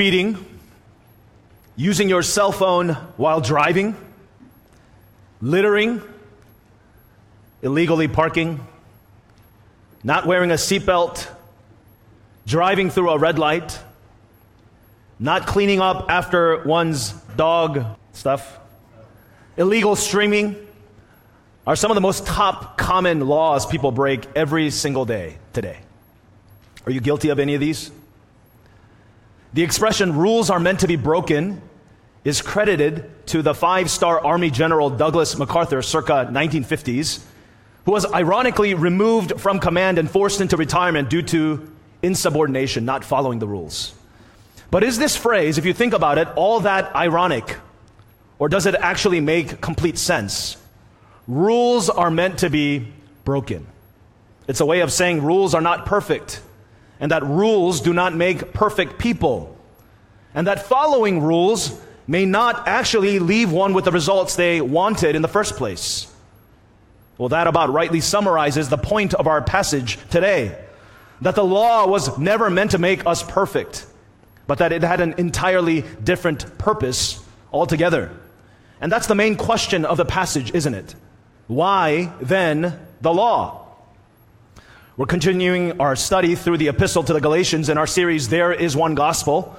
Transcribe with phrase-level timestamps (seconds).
[0.00, 0.42] speeding,
[1.76, 3.94] using your cell phone while driving,
[5.42, 6.00] littering,
[7.60, 8.66] illegally parking,
[10.02, 11.28] not wearing a seatbelt,
[12.46, 13.78] driving through a red light,
[15.18, 18.58] not cleaning up after one's dog stuff,
[19.58, 20.56] illegal streaming
[21.66, 25.78] are some of the most top common laws people break every single day today.
[26.86, 27.90] Are you guilty of any of these?
[29.52, 31.60] The expression rules are meant to be broken
[32.24, 37.24] is credited to the five star Army General Douglas MacArthur circa 1950s,
[37.84, 41.70] who was ironically removed from command and forced into retirement due to
[42.02, 43.94] insubordination, not following the rules.
[44.70, 47.56] But is this phrase, if you think about it, all that ironic?
[48.38, 50.56] Or does it actually make complete sense?
[51.26, 52.92] Rules are meant to be
[53.24, 53.66] broken.
[54.46, 56.40] It's a way of saying rules are not perfect,
[57.00, 59.56] and that rules do not make perfect people,
[60.34, 65.22] and that following rules may not actually leave one with the results they wanted in
[65.22, 66.06] the first place.
[67.18, 70.56] Well, that about rightly summarizes the point of our passage today
[71.20, 73.86] that the law was never meant to make us perfect,
[74.46, 78.10] but that it had an entirely different purpose altogether.
[78.80, 80.94] And that's the main question of the passage, isn't it?
[81.46, 83.59] Why then the law?
[85.00, 88.76] We're continuing our study through the epistle to the Galatians in our series, There is
[88.76, 89.56] One Gospel.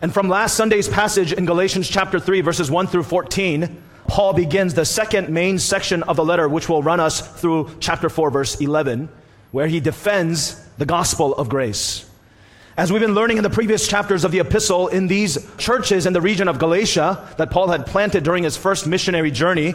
[0.00, 4.74] And from last Sunday's passage in Galatians chapter 3, verses 1 through 14, Paul begins
[4.74, 8.60] the second main section of the letter, which will run us through chapter 4, verse
[8.60, 9.08] 11,
[9.50, 12.08] where he defends the gospel of grace.
[12.76, 16.12] As we've been learning in the previous chapters of the epistle, in these churches in
[16.12, 19.74] the region of Galatia that Paul had planted during his first missionary journey,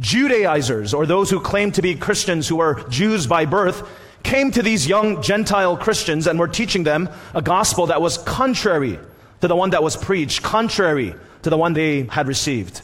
[0.00, 3.86] Judaizers, or those who claimed to be Christians who were Jews by birth,
[4.22, 8.98] came to these young Gentile Christians and were teaching them a gospel that was contrary
[9.40, 12.82] to the one that was preached, contrary to the one they had received.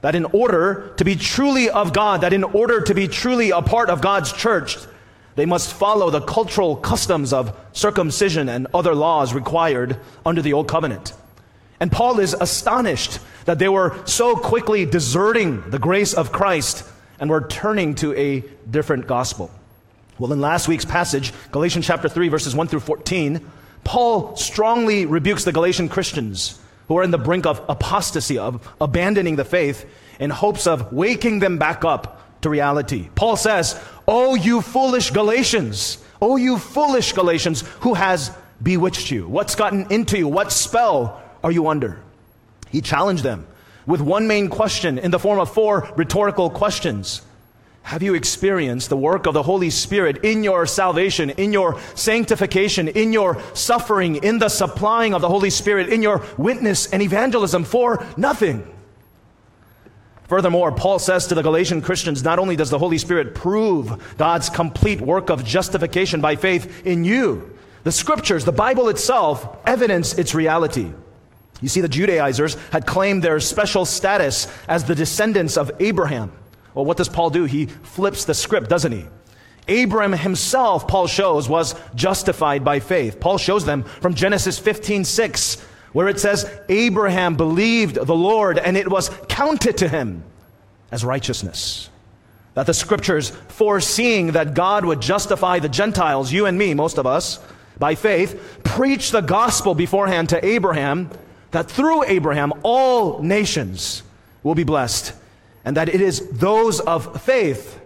[0.00, 3.62] That in order to be truly of God, that in order to be truly a
[3.62, 4.76] part of God's church,
[5.34, 10.68] they must follow the cultural customs of circumcision and other laws required under the Old
[10.68, 11.14] Covenant.
[11.80, 16.84] And Paul is astonished that they were so quickly deserting the grace of Christ
[17.18, 18.40] and were turning to a
[18.70, 19.50] different gospel.
[20.22, 23.44] Well, in last week's passage, Galatians chapter 3, verses 1 through 14,
[23.82, 29.34] Paul strongly rebukes the Galatian Christians who are in the brink of apostasy, of abandoning
[29.34, 29.84] the faith,
[30.20, 33.08] in hopes of waking them back up to reality.
[33.16, 38.30] Paul says, Oh, you foolish Galatians, oh, you foolish Galatians, who has
[38.62, 39.26] bewitched you?
[39.26, 40.28] What's gotten into you?
[40.28, 42.00] What spell are you under?
[42.70, 43.44] He challenged them
[43.86, 47.22] with one main question in the form of four rhetorical questions.
[47.82, 52.88] Have you experienced the work of the Holy Spirit in your salvation, in your sanctification,
[52.88, 57.64] in your suffering, in the supplying of the Holy Spirit, in your witness and evangelism
[57.64, 58.66] for nothing?
[60.28, 64.48] Furthermore, Paul says to the Galatian Christians, not only does the Holy Spirit prove God's
[64.48, 70.34] complete work of justification by faith in you, the scriptures, the Bible itself, evidence its
[70.34, 70.90] reality.
[71.60, 76.32] You see, the Judaizers had claimed their special status as the descendants of Abraham.
[76.74, 77.44] Well, what does Paul do?
[77.44, 79.06] He flips the script, doesn't he?
[79.68, 83.20] Abraham himself, Paul shows, was justified by faith.
[83.20, 88.76] Paul shows them from Genesis 15 6 where it says, Abraham believed the Lord and
[88.76, 90.24] it was counted to him
[90.90, 91.90] as righteousness.
[92.54, 97.06] That the scriptures, foreseeing that God would justify the Gentiles, you and me, most of
[97.06, 97.38] us,
[97.78, 101.10] by faith, preach the gospel beforehand to Abraham,
[101.50, 104.02] that through Abraham all nations
[104.42, 105.14] will be blessed,
[105.64, 107.80] and that it is those of faith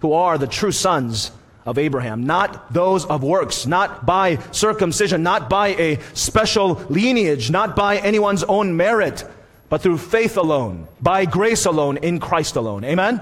[0.00, 1.30] who are the true sons
[1.64, 7.74] of Abraham, not those of works, not by circumcision, not by a special lineage, not
[7.74, 9.24] by anyone's own merit,
[9.68, 12.84] but through faith alone, by grace alone, in Christ alone.
[12.84, 13.20] Amen?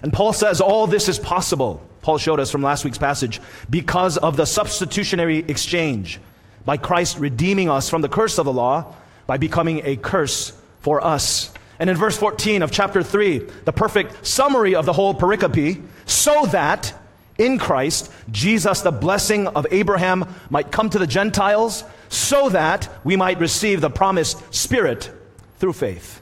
[0.00, 4.16] And Paul says all this is possible, Paul showed us from last week's passage, because
[4.16, 6.18] of the substitutionary exchange,
[6.64, 8.94] by Christ redeeming us from the curse of the law,
[9.26, 11.52] by becoming a curse for us.
[11.78, 16.46] And in verse 14 of chapter 3, the perfect summary of the whole pericope, so
[16.46, 16.94] that
[17.38, 23.16] in Christ, Jesus, the blessing of Abraham, might come to the Gentiles so that we
[23.16, 25.10] might receive the promised Spirit
[25.58, 26.20] through faith.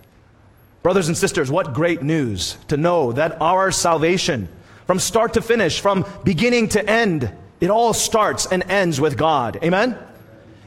[0.83, 4.49] Brothers and sisters, what great news to know that our salvation,
[4.87, 7.31] from start to finish, from beginning to end,
[7.61, 9.59] it all starts and ends with God.
[9.63, 9.99] Amen?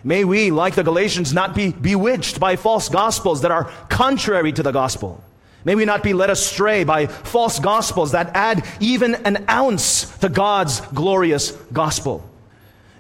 [0.03, 4.63] May we, like the Galatians, not be bewitched by false gospels that are contrary to
[4.63, 5.23] the gospel.
[5.65, 10.27] May we not be led astray by false gospels that add even an ounce to
[10.27, 12.29] God's glorious gospel.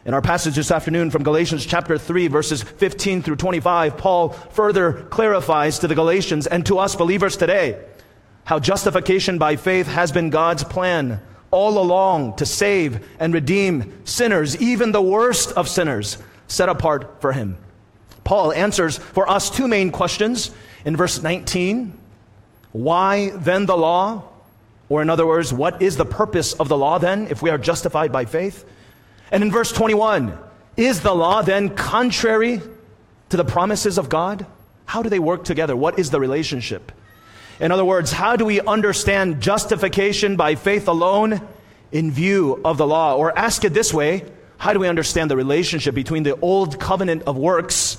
[0.05, 4.93] In our passage this afternoon from Galatians chapter 3, verses 15 through 25, Paul further
[5.03, 7.81] clarifies to the Galatians and to us believers today
[8.45, 11.21] how justification by faith has been God's plan
[11.51, 16.17] all along to save and redeem sinners, even the worst of sinners,
[16.47, 17.57] set apart for Him.
[18.23, 20.51] Paul answers for us two main questions
[20.85, 21.97] in verse 19
[22.71, 24.29] Why then the law?
[24.89, 27.57] Or, in other words, what is the purpose of the law then if we are
[27.57, 28.65] justified by faith?
[29.31, 30.37] And in verse 21,
[30.77, 32.61] is the law then contrary
[33.29, 34.45] to the promises of God?
[34.85, 35.75] How do they work together?
[35.75, 36.91] What is the relationship?
[37.59, 41.41] In other words, how do we understand justification by faith alone
[41.91, 43.15] in view of the law?
[43.15, 44.25] Or ask it this way
[44.63, 47.97] how do we understand the relationship between the old covenant of works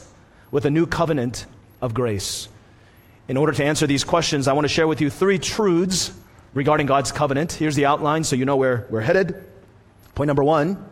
[0.50, 1.44] with a new covenant
[1.82, 2.48] of grace?
[3.28, 6.10] In order to answer these questions, I want to share with you three truths
[6.54, 7.52] regarding God's covenant.
[7.52, 9.44] Here's the outline so you know where we're headed.
[10.14, 10.82] Point number one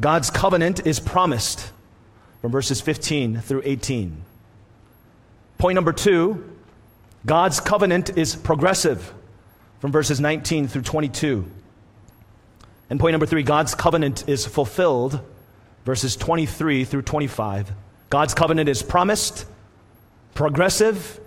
[0.00, 1.70] God's covenant is promised
[2.40, 4.20] from verses 15 through 18.
[5.58, 6.58] Point number two
[7.24, 9.14] God's covenant is progressive
[9.78, 11.48] from verses 19 through 22.
[12.90, 15.20] And point number three God's covenant is fulfilled,
[15.84, 17.72] verses 23 through 25.
[18.10, 19.46] God's covenant is promised,
[20.34, 21.20] progressive,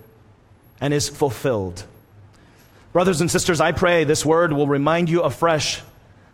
[0.80, 1.84] and is fulfilled.
[2.92, 5.80] Brothers and sisters, I pray this word will remind you afresh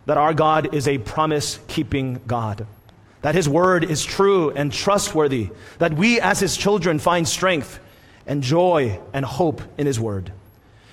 [0.05, 2.67] that our God is a promise keeping God,
[3.21, 5.49] that His word is true and trustworthy,
[5.79, 7.79] that we as His children find strength
[8.27, 10.33] and joy and hope in His word.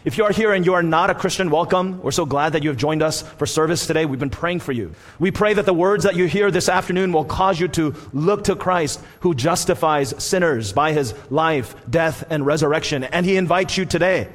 [0.05, 2.01] If you are here and you are not a Christian, welcome.
[2.03, 4.07] We're so glad that you have joined us for service today.
[4.07, 4.95] We've been praying for you.
[5.19, 8.45] We pray that the words that you hear this afternoon will cause you to look
[8.45, 13.03] to Christ who justifies sinners by his life, death, and resurrection.
[13.03, 14.29] And he invites you today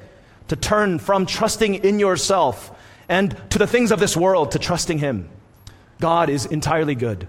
[0.50, 2.72] to turn from trusting in yourself
[3.10, 5.30] and to the things of this world to trusting Him.
[6.00, 7.28] God is entirely good,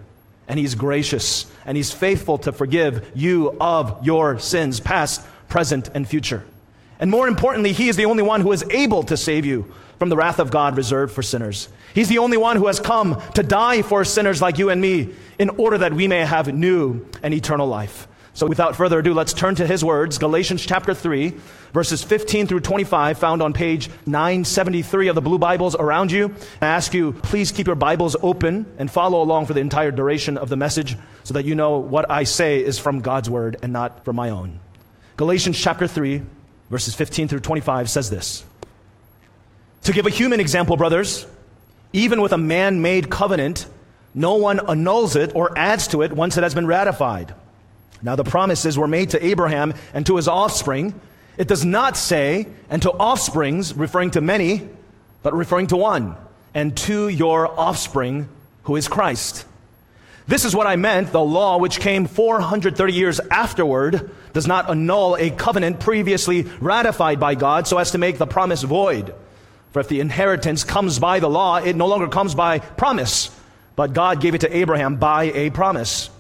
[0.48, 6.08] and He's gracious, and He's faithful to forgive you of your sins, past, present, and
[6.08, 6.44] future.
[7.04, 10.08] And more importantly, He is the only one who is able to save you from
[10.08, 11.68] the wrath of God reserved for sinners.
[11.94, 15.10] He's the only one who has come to die for sinners like you and me
[15.38, 18.08] in order that we may have new and eternal life.
[18.32, 21.34] So without further ado, let's turn to his words, Galatians chapter 3,
[21.74, 26.34] verses 15 through 25, found on page 973 of the blue Bibles around you.
[26.62, 30.38] I ask you, please keep your Bibles open and follow along for the entire duration
[30.38, 33.74] of the message so that you know what I say is from God's word and
[33.74, 34.58] not from my own.
[35.18, 36.22] Galatians chapter 3,
[36.70, 38.44] verses 15 through 25 says this.
[39.84, 41.26] To give a human example, brothers,
[41.92, 43.66] even with a man made covenant,
[44.14, 47.34] no one annuls it or adds to it once it has been ratified.
[48.02, 50.98] Now, the promises were made to Abraham and to his offspring.
[51.36, 54.68] It does not say, and to offsprings, referring to many,
[55.22, 56.16] but referring to one,
[56.54, 58.28] and to your offspring,
[58.64, 59.44] who is Christ.
[60.26, 61.12] This is what I meant.
[61.12, 67.34] The law, which came 430 years afterward, does not annul a covenant previously ratified by
[67.34, 69.14] God so as to make the promise void.
[69.72, 73.30] For if the inheritance comes by the law, it no longer comes by promise,
[73.76, 76.10] but God gave it to Abraham by a promise.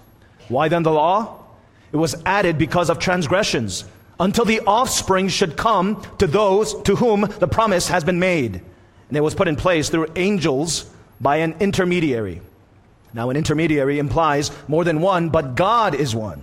[0.48, 1.44] Why then the law?
[1.92, 3.84] It was added because of transgressions,
[4.18, 8.62] until the offspring should come to those to whom the promise has been made.
[9.08, 10.90] And it was put in place through angels
[11.20, 12.40] by an intermediary.
[13.12, 16.42] Now, an intermediary implies more than one, but God is one.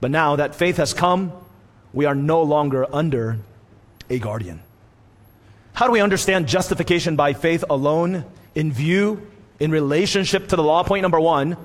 [0.00, 1.32] But now that faith has come,
[1.92, 3.38] we are no longer under
[4.10, 4.60] a guardian.
[5.72, 8.24] How do we understand justification by faith alone
[8.54, 9.26] in view,
[9.58, 10.82] in relationship to the law?
[10.84, 11.56] Point number one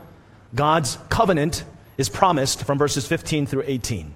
[0.56, 1.64] God's covenant
[1.98, 4.14] is promised from verses 15 through 18.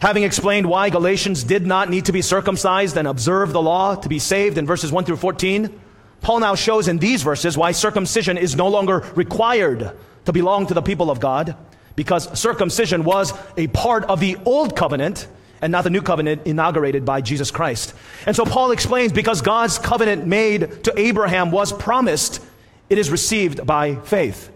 [0.00, 4.08] Having explained why Galatians did not need to be circumcised and observe the law to
[4.08, 5.80] be saved in verses 1 through 14,
[6.20, 9.92] Paul now shows in these verses why circumcision is no longer required
[10.24, 11.56] to belong to the people of God,
[11.98, 15.26] because circumcision was a part of the old covenant
[15.60, 17.92] and not the new covenant inaugurated by Jesus Christ.
[18.24, 22.40] And so Paul explains because God's covenant made to Abraham was promised,
[22.88, 24.48] it is received by faith.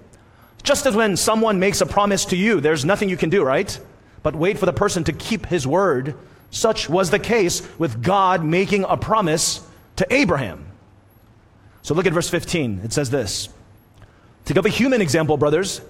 [0.62, 3.76] Just as when someone makes a promise to you, there's nothing you can do, right?
[4.22, 6.14] But wait for the person to keep his word.
[6.52, 10.64] Such was the case with God making a promise to Abraham.
[11.82, 12.82] So look at verse 15.
[12.84, 13.48] It says this
[14.44, 15.80] To give a human example, brothers,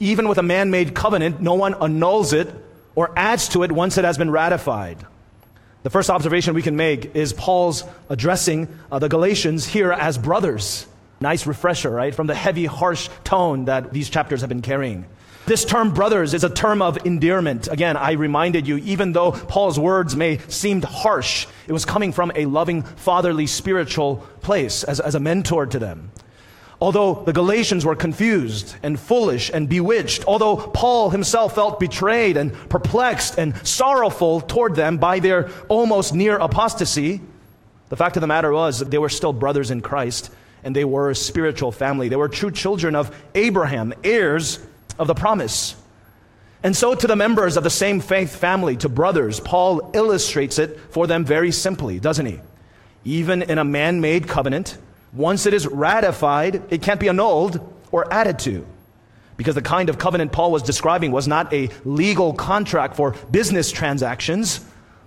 [0.00, 2.52] even with a man made covenant, no one annuls it
[2.94, 5.06] or adds to it once it has been ratified.
[5.82, 10.86] The first observation we can make is Paul's addressing uh, the Galatians here as brothers.
[11.20, 12.14] Nice refresher, right?
[12.14, 15.06] From the heavy, harsh tone that these chapters have been carrying.
[15.44, 17.66] This term brothers is a term of endearment.
[17.66, 22.30] Again, I reminded you, even though Paul's words may seem harsh, it was coming from
[22.36, 26.12] a loving, fatherly, spiritual place as, as a mentor to them.
[26.82, 32.52] Although the Galatians were confused and foolish and bewitched, although Paul himself felt betrayed and
[32.68, 37.20] perplexed and sorrowful toward them by their almost near apostasy,
[37.88, 40.32] the fact of the matter was they were still brothers in Christ
[40.64, 42.08] and they were a spiritual family.
[42.08, 44.58] They were true children of Abraham, heirs
[44.98, 45.76] of the promise.
[46.64, 50.80] And so, to the members of the same faith family, to brothers, Paul illustrates it
[50.90, 52.40] for them very simply, doesn't he?
[53.04, 54.76] Even in a man made covenant,
[55.12, 58.66] once it is ratified, it can't be annulled or added to.
[59.36, 63.70] Because the kind of covenant Paul was describing was not a legal contract for business
[63.70, 64.64] transactions,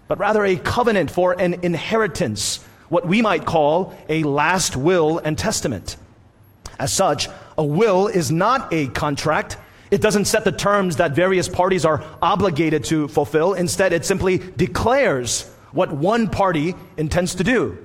[0.07, 5.37] but rather a covenant for an inheritance what we might call a last will and
[5.37, 5.97] testament.
[6.79, 9.57] As such, a will is not a contract.
[9.91, 13.53] It doesn't set the terms that various parties are obligated to fulfill.
[13.53, 17.84] Instead, it simply declares what one party intends to do.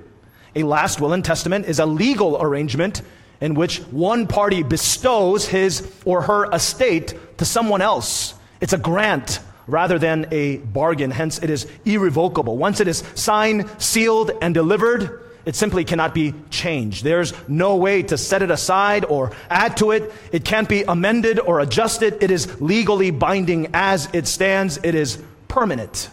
[0.55, 3.01] A last will and testament is a legal arrangement
[3.39, 8.35] in which one party bestows his or her estate to someone else.
[8.59, 11.11] It's a grant rather than a bargain.
[11.11, 12.57] Hence, it is irrevocable.
[12.57, 17.03] Once it is signed, sealed, and delivered, it simply cannot be changed.
[17.03, 20.13] There's no way to set it aside or add to it.
[20.31, 22.21] It can't be amended or adjusted.
[22.21, 24.77] It is legally binding as it stands.
[24.83, 26.09] It is permanent.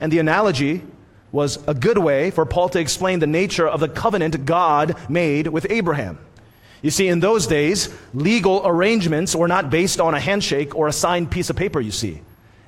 [0.00, 0.82] And the analogy
[1.32, 5.48] was a good way for Paul to explain the nature of the covenant God made
[5.48, 6.18] with Abraham.
[6.82, 10.92] You see, in those days, legal arrangements were not based on a handshake or a
[10.92, 12.20] signed piece of paper, you see.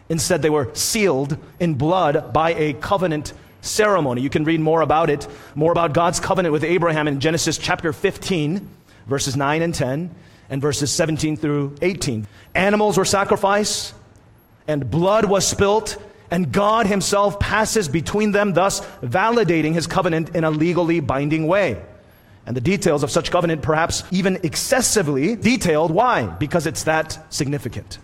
[0.08, 4.20] Instead, they were sealed in blood by a covenant ceremony.
[4.20, 7.92] You can read more about it, more about God's covenant with Abraham in Genesis chapter
[7.92, 8.68] 15,
[9.06, 10.14] verses 9 and 10,
[10.48, 12.26] and verses 17 through 18.
[12.54, 13.94] Animals were sacrificed,
[14.68, 15.96] and blood was spilt,
[16.34, 21.80] and God Himself passes between them, thus validating His covenant in a legally binding way.
[22.44, 25.92] And the details of such covenant, perhaps even excessively detailed.
[25.92, 26.26] Why?
[26.26, 27.98] Because it's that significant.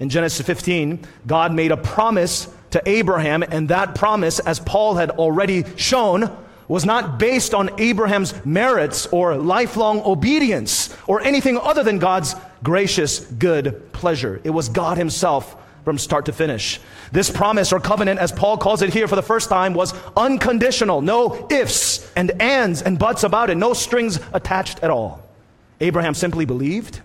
[0.00, 5.10] In Genesis 15, God made a promise to Abraham, and that promise, as Paul had
[5.10, 12.00] already shown, was not based on Abraham's merits or lifelong obedience or anything other than
[12.00, 14.40] God's gracious, good pleasure.
[14.42, 16.80] It was God Himself from start to finish.
[17.10, 21.00] This promise or covenant, as Paul calls it here for the first time, was unconditional.
[21.00, 23.56] No ifs and ands and buts about it.
[23.56, 25.22] No strings attached at all.
[25.80, 27.00] Abraham simply believed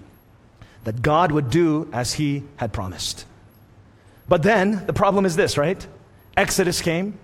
[0.83, 3.25] that God would do as he had promised.
[4.29, 5.85] But then the problem is this, right?
[6.35, 7.17] Exodus came,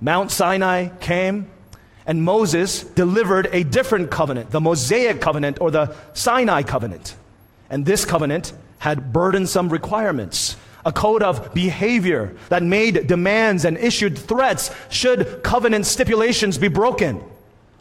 [0.00, 1.50] Mount Sinai came,
[2.06, 7.14] and Moses delivered a different covenant, the Mosaic covenant or the Sinai covenant.
[7.68, 14.18] And this covenant had burdensome requirements, a code of behavior that made demands and issued
[14.18, 17.22] threats should covenant stipulations be broken.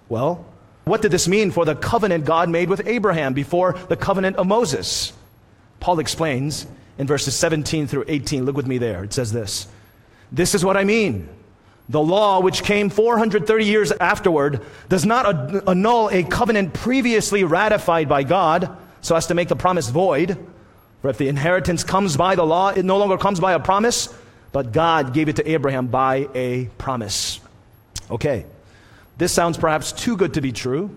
[0.09, 0.45] Well,
[0.85, 4.47] what did this mean for the covenant God made with Abraham before the covenant of
[4.47, 5.13] Moses?
[5.79, 6.65] Paul explains
[6.97, 8.45] in verses 17 through 18.
[8.45, 9.03] Look with me there.
[9.03, 9.67] It says this
[10.31, 11.29] This is what I mean.
[11.89, 18.23] The law, which came 430 years afterward, does not annul a covenant previously ratified by
[18.23, 20.37] God so as to make the promise void.
[21.01, 24.13] For if the inheritance comes by the law, it no longer comes by a promise,
[24.51, 27.39] but God gave it to Abraham by a promise.
[28.11, 28.45] Okay.
[29.17, 30.95] This sounds perhaps too good to be true,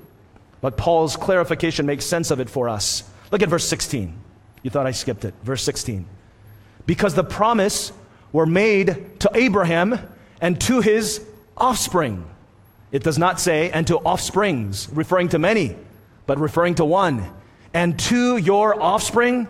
[0.61, 3.03] but Paul's clarification makes sense of it for us.
[3.33, 4.15] Look at verse 16.
[4.63, 5.35] You thought I skipped it.
[5.43, 6.07] Verse 16.
[6.87, 7.93] Because the promise
[8.31, 9.99] were made to Abraham
[10.41, 11.25] and to his
[11.57, 12.25] offspring.
[12.93, 15.75] It does not say, and to offsprings, referring to many,
[16.27, 17.29] but referring to one.
[17.75, 19.49] And to your offspring,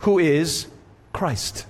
[0.00, 0.66] who is
[1.12, 1.66] Christ.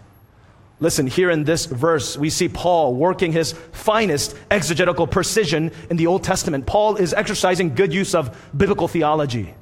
[0.81, 6.07] Listen, here in this verse, we see Paul working his finest exegetical precision in the
[6.07, 6.67] Old Testament.
[6.67, 9.55] Paul is exercising good use of biblical theology.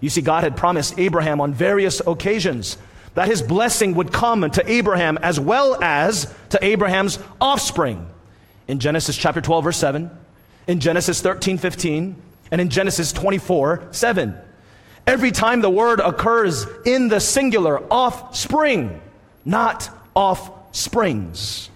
[0.00, 2.78] You see, God had promised Abraham on various occasions
[3.14, 8.08] that his blessing would come to Abraham as well as to Abraham's offspring.
[8.66, 10.10] In Genesis chapter 12, verse 7,
[10.66, 12.16] in Genesis 13, 15,
[12.50, 14.38] and in Genesis 24, 7.
[15.06, 19.00] Every time the word occurs in the singular, offspring,
[19.44, 21.70] not off springs.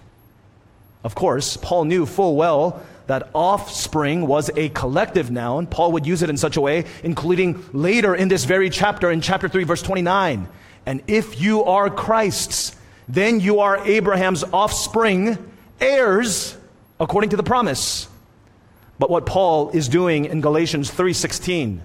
[1.02, 5.66] Of course, Paul knew full well that offspring was a collective noun.
[5.66, 9.20] Paul would use it in such a way, including later in this very chapter, in
[9.20, 10.48] chapter 3, verse 29.
[10.86, 12.76] And if you are Christ's,
[13.08, 15.38] then you are Abraham's offspring,
[15.80, 16.56] heirs
[16.98, 18.08] according to the promise.
[18.98, 21.80] But what Paul is doing in Galatians 3:16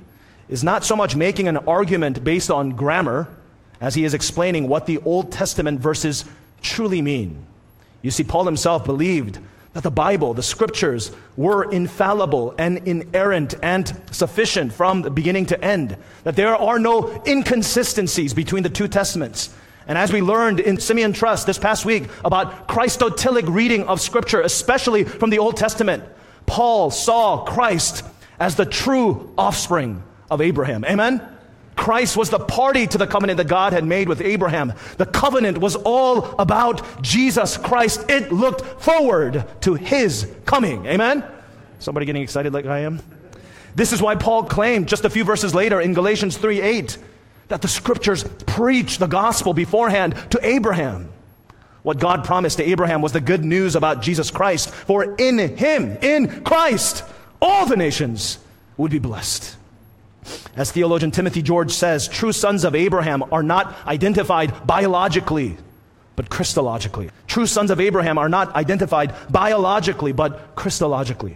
[0.52, 3.28] is not so much making an argument based on grammar
[3.80, 6.26] as he is explaining what the Old Testament verses
[6.62, 7.44] truly mean.
[8.04, 9.40] You see Paul himself believed
[9.74, 15.64] that the Bible, the scriptures, were infallible and inerrant and sufficient from the beginning to
[15.64, 15.96] end.
[16.26, 19.56] That there are no inconsistencies between the two testaments.
[19.88, 24.42] And as we learned in Simeon Trust this past week about Christotelic reading of scripture,
[24.42, 26.04] especially from the Old Testament,
[26.46, 28.04] Paul saw Christ
[28.40, 30.84] as the true offspring of Abraham.
[30.86, 31.22] Amen?
[31.76, 34.74] Christ was the party to the covenant that God had made with Abraham.
[34.98, 38.10] The covenant was all about Jesus Christ.
[38.10, 40.86] It looked forward to his coming.
[40.86, 41.24] Amen?
[41.80, 43.02] Somebody getting excited like I am?
[43.76, 46.98] This is why Paul claimed just a few verses later in Galatians 3 8
[47.48, 51.10] that the scriptures preach the gospel beforehand to Abraham.
[51.84, 55.98] What God promised to Abraham was the good news about Jesus Christ, for in him,
[56.02, 57.04] in Christ,
[57.42, 58.38] all the nations
[58.78, 59.58] would be blessed.
[60.56, 65.58] As theologian Timothy George says, true sons of Abraham are not identified biologically,
[66.16, 67.10] but Christologically.
[67.28, 71.36] True sons of Abraham are not identified biologically, but Christologically.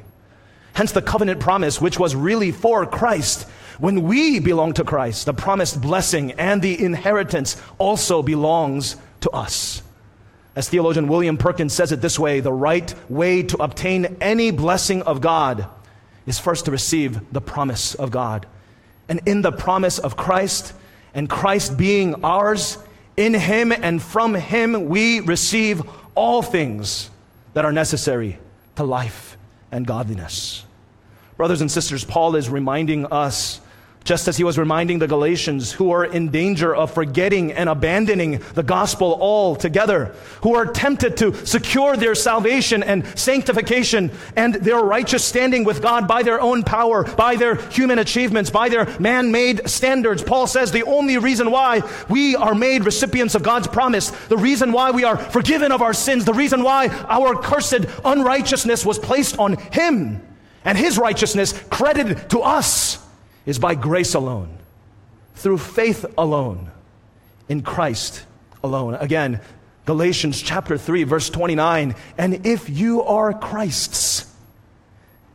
[0.73, 3.47] Hence the covenant promise, which was really for Christ.
[3.79, 9.81] When we belong to Christ, the promised blessing and the inheritance also belongs to us.
[10.55, 15.01] As theologian William Perkins says it this way the right way to obtain any blessing
[15.01, 15.67] of God
[16.25, 18.45] is first to receive the promise of God
[19.07, 20.73] and in the promise of Christ,
[21.13, 22.77] and Christ being ours,
[23.17, 25.81] in Him and from Him we receive
[26.15, 27.09] all things
[27.53, 28.37] that are necessary
[28.75, 29.37] to life
[29.71, 30.65] and godliness.
[31.37, 33.59] Brothers and sisters, Paul is reminding us
[34.05, 38.39] just as he was reminding the Galatians who are in danger of forgetting and abandoning
[38.53, 45.25] the gospel altogether, who are tempted to secure their salvation and sanctification and their righteous
[45.25, 49.67] standing with God by their own power, by their human achievements, by their man made
[49.67, 50.21] standards.
[50.21, 54.71] Paul says the only reason why we are made recipients of God's promise, the reason
[54.71, 59.39] why we are forgiven of our sins, the reason why our cursed unrighteousness was placed
[59.39, 60.21] on Him
[60.63, 63.03] and His righteousness credited to us
[63.45, 64.57] is by grace alone,
[65.35, 66.71] through faith alone,
[67.47, 68.25] in Christ
[68.63, 68.95] alone.
[68.95, 69.39] Again,
[69.85, 71.95] Galatians chapter 3, verse 29.
[72.17, 74.31] And if you are Christ's,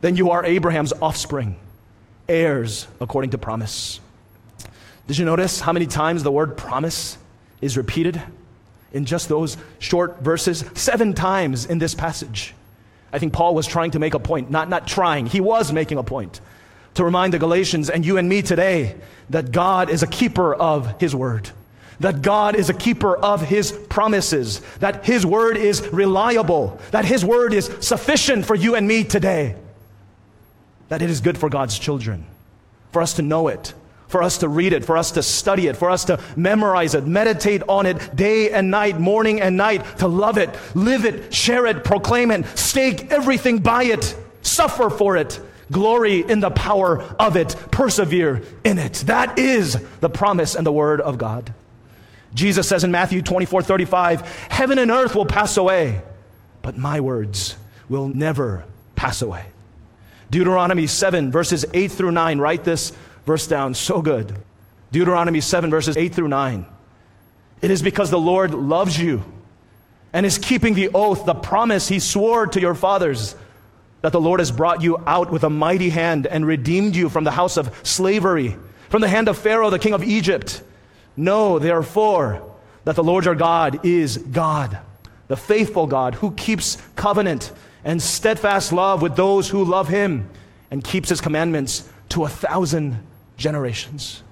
[0.01, 1.55] then you are Abraham's offspring,
[2.27, 3.99] heirs according to promise.
[5.07, 7.17] Did you notice how many times the word promise
[7.61, 8.21] is repeated
[8.91, 10.65] in just those short verses?
[10.73, 12.53] Seven times in this passage.
[13.13, 15.97] I think Paul was trying to make a point, not, not trying, he was making
[15.97, 16.41] a point
[16.95, 18.95] to remind the Galatians and you and me today
[19.29, 21.49] that God is a keeper of His word.
[21.99, 24.59] That God is a keeper of His promises.
[24.79, 26.79] That His word is reliable.
[26.91, 29.55] That His word is sufficient for you and me today.
[30.89, 32.25] That it is good for God's children.
[32.91, 33.73] For us to know it.
[34.07, 34.83] For us to read it.
[34.83, 35.77] For us to study it.
[35.77, 37.05] For us to memorize it.
[37.05, 39.99] Meditate on it day and night, morning and night.
[39.99, 40.49] To love it.
[40.75, 41.33] Live it.
[41.33, 41.85] Share it.
[41.85, 42.45] Proclaim it.
[42.57, 44.15] Stake everything by it.
[44.41, 45.39] Suffer for it
[45.71, 47.55] Glory in the power of it.
[47.71, 48.93] Persevere in it.
[49.05, 51.53] That is the promise and the word of God.
[52.33, 56.01] Jesus says in Matthew 24 35, Heaven and earth will pass away,
[56.61, 57.55] but my words
[57.89, 59.45] will never pass away.
[60.29, 62.39] Deuteronomy 7, verses 8 through 9.
[62.39, 62.93] Write this
[63.25, 63.73] verse down.
[63.73, 64.33] So good.
[64.91, 66.65] Deuteronomy 7, verses 8 through 9.
[67.61, 69.23] It is because the Lord loves you
[70.13, 73.35] and is keeping the oath, the promise he swore to your fathers
[74.01, 77.23] that the Lord has brought you out with a mighty hand and redeemed you from
[77.23, 78.55] the house of slavery,
[78.89, 80.61] from the hand of Pharaoh, the king of Egypt.
[81.15, 82.41] Know, therefore,
[82.83, 84.79] that the Lord your God is God,
[85.27, 87.51] the faithful God who keeps covenant
[87.83, 90.29] and steadfast love with those who love him
[90.71, 93.01] and keeps his commandments to a thousand
[93.37, 94.23] generations.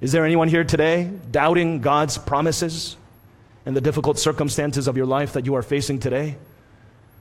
[0.00, 2.96] Is there anyone here today doubting God's promises
[3.64, 6.36] and the difficult circumstances of your life that you are facing today?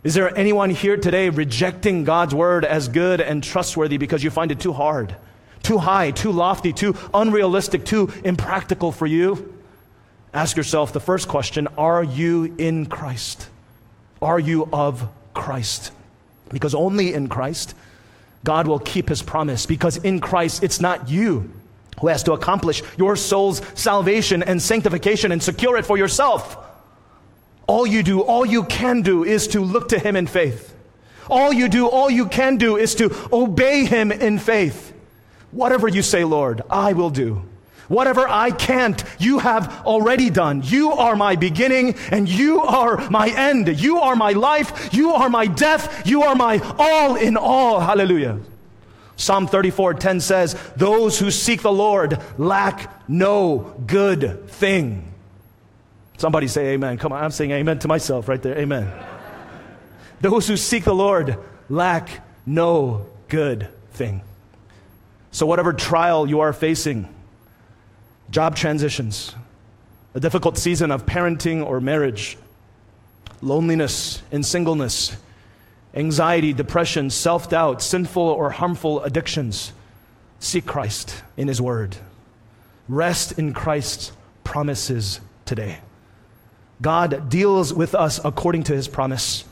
[0.06, 4.52] Is there anyone here today rejecting God's word as good and trustworthy because you find
[4.52, 5.16] it too hard,
[5.64, 9.52] too high, too lofty, too unrealistic, too impractical for you?
[10.32, 13.50] Ask yourself the first question Are you in Christ?
[14.22, 15.92] Are you of Christ?
[16.50, 17.74] Because only in Christ,
[18.44, 19.66] God will keep his promise.
[19.66, 21.52] Because in Christ, it's not you
[22.00, 26.64] who has to accomplish your soul's salvation and sanctification and secure it for yourself.
[27.68, 30.76] All you do, all you can do is to look to Him in faith.
[31.30, 34.94] All you do, all you can do is to obey Him in faith.
[35.52, 37.42] Whatever you say, Lord, I will do.
[37.88, 40.64] Whatever I can't, you have already done.
[40.66, 43.80] You are my beginning and you are my end.
[43.80, 44.90] You are my life.
[44.92, 46.06] You are my death.
[46.06, 47.80] You are my all in all.
[47.80, 48.40] Hallelujah.
[49.18, 55.15] Psalm 34:10 says, "Those who seek the Lord lack no good thing."
[56.18, 56.98] Somebody say amen.
[56.98, 58.58] Come on, I'm saying amen to myself right there.
[58.58, 58.92] Amen.
[60.22, 61.38] Those who seek the Lord
[61.70, 62.10] lack
[62.46, 64.22] no good thing.
[65.32, 67.14] So whatever trial you are facing,
[68.30, 69.36] job transitions,
[70.14, 72.38] a difficult season of parenting or marriage,
[73.42, 75.18] loneliness and singleness,
[75.94, 79.74] anxiety, depression, self doubt, sinful or harmful addictions,
[80.40, 81.98] seek Christ in His Word.
[82.88, 85.80] Rest in Christ's promises today.
[86.86, 89.44] God deals with us according to His promise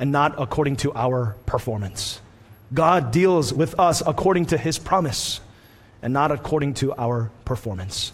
[0.00, 2.20] and not according to our performance.
[2.74, 5.40] God deals with us according to His promise
[6.02, 8.12] and not according to our performance.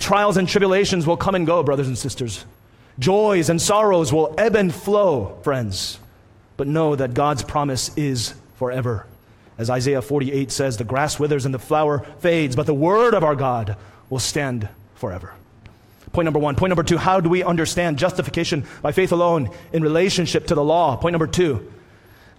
[0.00, 2.44] Trials and tribulations will come and go, brothers and sisters.
[2.98, 6.00] Joys and sorrows will ebb and flow, friends.
[6.56, 9.06] But know that God's promise is forever.
[9.56, 13.22] As Isaiah 48 says, the grass withers and the flower fades, but the word of
[13.22, 13.76] our God
[14.08, 15.32] will stand forever.
[16.12, 16.56] Point number one.
[16.56, 20.64] Point number two, how do we understand justification by faith alone in relationship to the
[20.64, 20.96] law?
[20.96, 21.72] Point number two,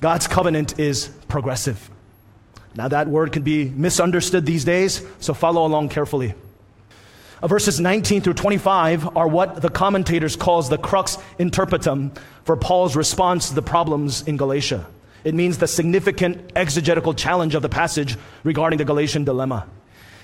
[0.01, 1.89] God's covenant is progressive.
[2.75, 6.33] Now, that word can be misunderstood these days, so follow along carefully.
[7.41, 12.11] Uh, verses 19 through 25 are what the commentators calls the crux interpretum
[12.43, 14.85] for Paul's response to the problems in Galatia.
[15.23, 19.67] It means the significant exegetical challenge of the passage regarding the Galatian dilemma.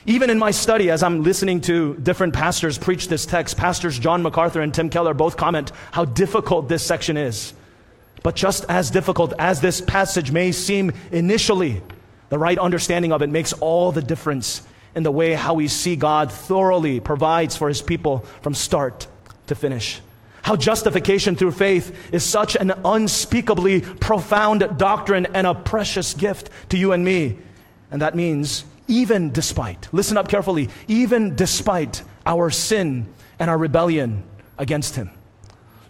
[0.10, 4.24] Even in my study, as I'm listening to different pastors preach this text, pastors John
[4.24, 7.54] MacArthur and Tim Keller both comment how difficult this section is.
[8.24, 11.82] But just as difficult as this passage may seem initially,
[12.30, 14.62] the right understanding of it makes all the difference
[14.96, 19.08] in the way how we see God thoroughly provides for his people from start
[19.48, 20.00] to finish.
[20.42, 26.78] How justification through faith is such an unspeakably profound doctrine and a precious gift to
[26.78, 27.38] you and me.
[27.92, 33.08] And that means even despite, listen up carefully, even despite our sin
[33.40, 34.24] and our rebellion
[34.58, 35.10] against him.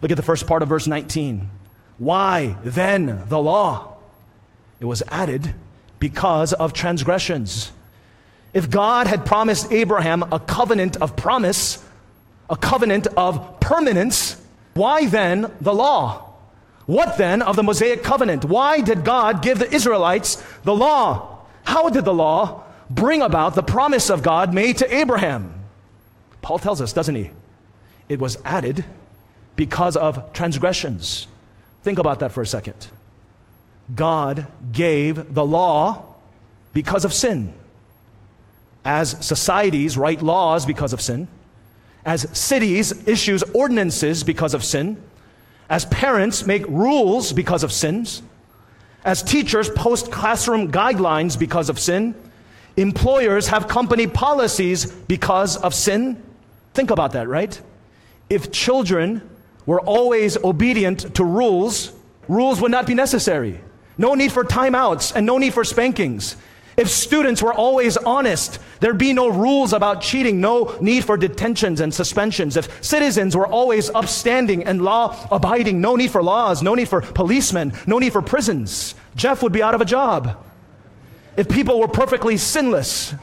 [0.02, 1.50] Look at the first part of verse 19.
[1.98, 3.98] Why then the law?
[4.80, 5.54] It was added
[6.00, 7.72] because of transgressions.
[8.54, 11.84] If God had promised Abraham a covenant of promise,
[12.50, 14.40] a covenant of permanence,
[14.74, 16.34] why then the law?
[16.86, 18.46] What then of the Mosaic covenant?
[18.46, 21.40] Why did God give the Israelites the law?
[21.64, 25.54] How did the law bring about the promise of God made to Abraham?
[26.42, 27.32] Paul tells us, doesn't he?
[28.10, 28.86] It was added
[29.56, 31.28] because of transgressions.
[31.84, 32.88] Think about that for a second.
[33.94, 36.16] God gave the law
[36.74, 37.54] because of sin.
[38.86, 41.28] As societies write laws because of sin,
[42.06, 45.02] as cities issues ordinances because of sin,
[45.70, 48.22] as parents make rules because of sins,
[49.04, 52.16] as teachers post classroom guidelines because of sin,
[52.78, 56.24] employers have company policies because of sin.
[56.74, 57.60] Think about that, right?
[58.30, 59.28] If children
[59.66, 61.92] were always obedient to rules,
[62.28, 63.60] rules would not be necessary.
[63.98, 66.38] No need for timeouts and no need for spankings.
[66.78, 71.82] If students were always honest, there'd be no rules about cheating, no need for detentions
[71.82, 72.56] and suspensions.
[72.56, 77.02] If citizens were always upstanding and law abiding, no need for laws, no need for
[77.02, 78.94] policemen, no need for prisons.
[79.16, 80.38] Jeff would be out of a job.
[81.38, 83.14] If people were perfectly sinless,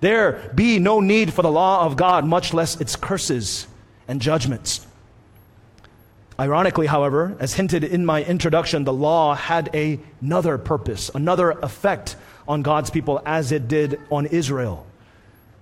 [0.00, 3.66] there be no need for the law of God, much less its curses
[4.06, 4.86] and judgments.
[6.38, 12.16] Ironically, however, as hinted in my introduction, the law had a, another purpose, another effect
[12.46, 14.86] on God's people as it did on Israel.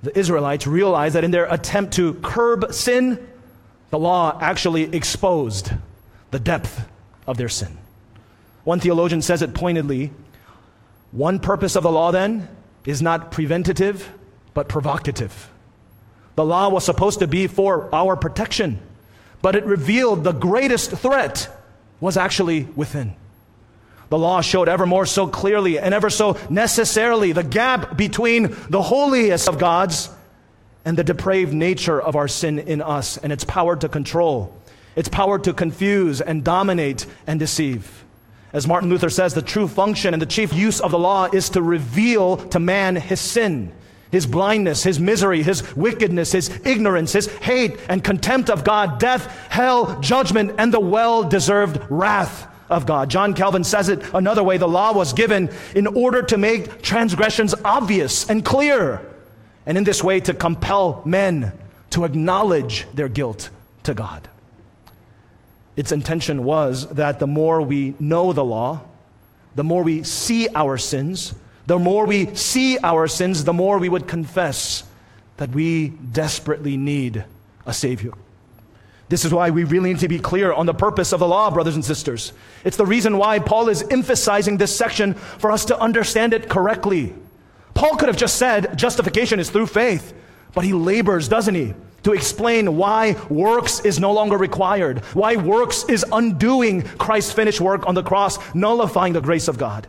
[0.03, 3.27] The Israelites realized that in their attempt to curb sin,
[3.91, 5.71] the law actually exposed
[6.31, 6.87] the depth
[7.27, 7.79] of their sin.
[8.65, 10.11] One theologian says it pointedly
[11.13, 12.49] one purpose of the law then
[12.85, 14.11] is not preventative,
[14.55, 15.51] but provocative.
[16.35, 18.81] The law was supposed to be for our protection
[19.43, 21.49] but it revealed the greatest threat
[22.01, 23.15] was actually within.
[24.09, 28.83] The law showed ever more so clearly and ever so necessarily the gap between the
[28.83, 30.11] holiest of God's
[30.85, 34.53] and the depraved nature of our sin in us and its power to control,
[34.95, 38.05] its power to confuse and dominate and deceive.
[38.57, 41.51] As Martin Luther says, the true function and the chief use of the law is
[41.51, 43.71] to reveal to man his sin
[44.11, 49.27] his blindness, his misery, his wickedness, his ignorance, his hate and contempt of God, death,
[49.51, 53.11] hell, judgment, and the well deserved wrath of God.
[53.11, 57.55] John Calvin says it another way the law was given in order to make transgressions
[57.63, 59.03] obvious and clear,
[59.67, 61.53] and in this way to compel men
[61.91, 63.51] to acknowledge their guilt
[63.83, 64.31] to God.
[65.77, 68.81] Its intention was that the more we know the law,
[69.55, 71.35] the more we see our sins,
[71.67, 74.85] the more we see our sins, the more we would confess
[75.37, 77.25] that we desperately need
[77.67, 78.13] a Savior.
[79.09, 81.51] This is why we really need to be clear on the purpose of the law,
[81.51, 82.33] brothers and sisters.
[82.65, 87.15] It's the reason why Paul is emphasizing this section for us to understand it correctly.
[87.75, 90.15] Paul could have just said justification is through faith,
[90.55, 91.75] but he labors, doesn't he,
[92.07, 97.85] to explain why works is no longer required, why works is undoing Christ's finished work
[97.89, 99.89] on the cross, nullifying the grace of God.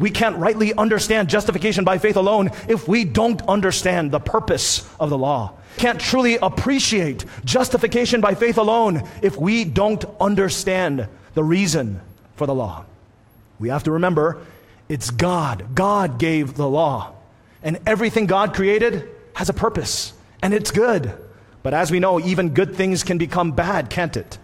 [0.00, 5.08] We can't rightly understand justification by faith alone if we don't understand the purpose of
[5.08, 5.52] the law.
[5.76, 12.00] Can't truly appreciate justification by faith alone if we don't understand the reason
[12.34, 12.84] for the law.
[13.60, 14.42] We have to remember
[14.88, 15.76] it's God.
[15.76, 17.12] God gave the law.
[17.62, 21.16] And everything God created has a purpose, and it's good.
[21.62, 24.38] But as we know, even good things can become bad, can't it?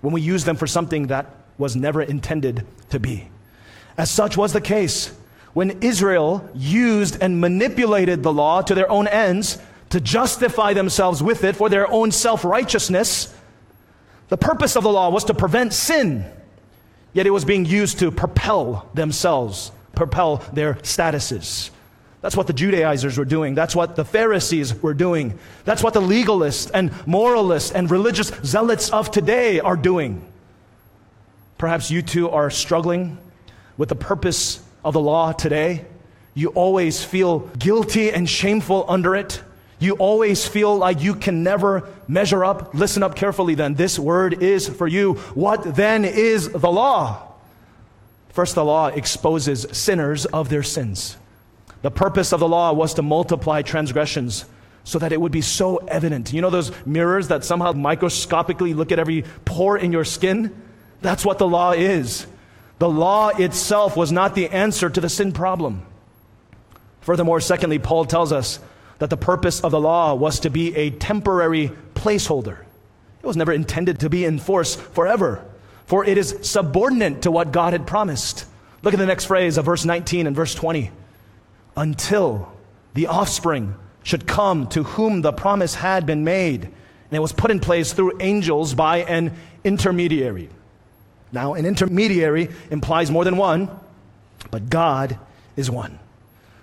[0.00, 1.26] When we use them for something that
[1.58, 3.28] was never intended to be.
[3.96, 5.14] As such was the case
[5.52, 9.58] when Israel used and manipulated the law to their own ends
[9.90, 13.32] to justify themselves with it for their own self righteousness.
[14.28, 16.24] The purpose of the law was to prevent sin,
[17.12, 21.70] yet it was being used to propel themselves, propel their statuses.
[22.24, 23.54] That's what the Judaizers were doing.
[23.54, 25.38] That's what the Pharisees were doing.
[25.66, 30.24] That's what the legalists and moralists and religious zealots of today are doing.
[31.58, 33.18] Perhaps you too are struggling
[33.76, 35.84] with the purpose of the law today.
[36.32, 39.42] You always feel guilty and shameful under it.
[39.78, 42.72] You always feel like you can never measure up.
[42.72, 43.74] Listen up carefully then.
[43.74, 45.16] This word is for you.
[45.34, 47.34] What then is the law?
[48.30, 51.18] First, the law exposes sinners of their sins.
[51.84, 54.46] The purpose of the law was to multiply transgressions
[54.84, 56.32] so that it would be so evident.
[56.32, 60.62] You know those mirrors that somehow microscopically look at every pore in your skin?
[61.02, 62.26] That's what the law is.
[62.78, 65.84] The law itself was not the answer to the sin problem.
[67.02, 68.60] Furthermore, secondly, Paul tells us
[68.98, 72.60] that the purpose of the law was to be a temporary placeholder.
[73.22, 75.44] It was never intended to be in force forever,
[75.84, 78.46] for it is subordinate to what God had promised.
[78.80, 80.90] Look at the next phrase of verse 19 and verse 20.
[81.76, 82.52] Until
[82.94, 87.50] the offspring should come to whom the promise had been made, and it was put
[87.50, 89.32] in place through angels by an
[89.64, 90.50] intermediary.
[91.32, 93.68] Now, an intermediary implies more than one,
[94.50, 95.18] but God
[95.56, 95.98] is one.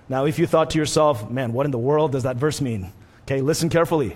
[0.08, 2.92] Now, if you thought to yourself, man, what in the world does that verse mean?
[3.24, 4.16] Okay, listen carefully.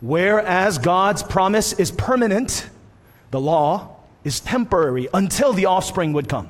[0.00, 2.68] Whereas God's promise is permanent,
[3.30, 6.48] the law is temporary until the offspring would come.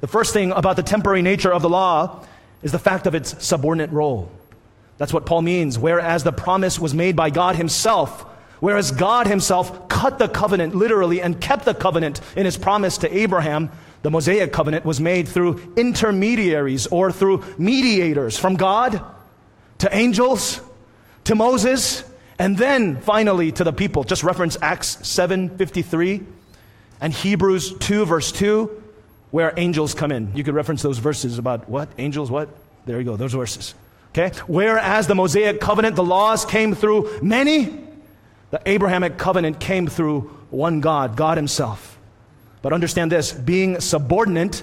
[0.00, 2.24] The first thing about the temporary nature of the law
[2.62, 4.30] is the fact of its subordinate role.
[4.98, 5.78] That's what Paul means.
[5.78, 8.26] Whereas the promise was made by God Himself,
[8.62, 13.12] Whereas God himself cut the covenant literally and kept the covenant in his promise to
[13.12, 13.72] Abraham,
[14.02, 19.02] the Mosaic covenant was made through intermediaries or through mediators from God
[19.78, 20.60] to angels
[21.24, 22.04] to Moses
[22.38, 24.04] and then finally to the people.
[24.04, 26.24] Just reference Acts 7:53
[27.00, 28.81] and Hebrews 2 verse 2
[29.32, 30.30] where angels come in.
[30.36, 31.88] You could reference those verses about what?
[31.98, 32.48] Angels what?
[32.86, 33.74] There you go, those verses.
[34.10, 34.30] Okay?
[34.46, 37.82] Whereas the Mosaic covenant, the laws came through many
[38.52, 41.98] the Abrahamic covenant came through one God, God Himself.
[42.60, 44.62] But understand this being subordinate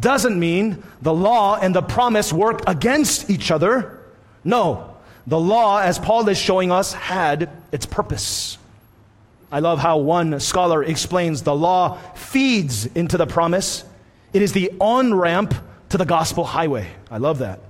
[0.00, 4.00] doesn't mean the law and the promise work against each other.
[4.44, 8.56] No, the law, as Paul is showing us, had its purpose.
[9.52, 13.84] I love how one scholar explains the law feeds into the promise.
[14.32, 15.54] It is the on ramp
[15.90, 16.88] to the gospel highway.
[17.10, 17.60] I love that.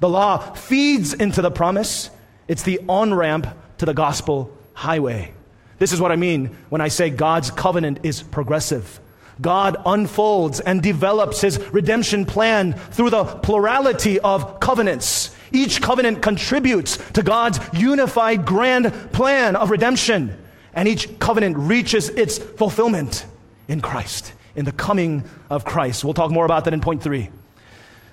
[0.00, 2.10] The law feeds into the promise.
[2.46, 3.46] It's the on ramp
[3.78, 5.32] to the gospel highway.
[5.78, 9.00] This is what I mean when I say God's covenant is progressive.
[9.40, 15.34] God unfolds and develops his redemption plan through the plurality of covenants.
[15.52, 20.36] Each covenant contributes to God's unified grand plan of redemption,
[20.74, 23.24] and each covenant reaches its fulfillment
[23.68, 26.04] in Christ, in the coming of Christ.
[26.04, 27.30] We'll talk more about that in point three.